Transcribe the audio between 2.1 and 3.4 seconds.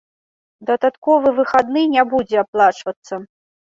будзе аплачвацца.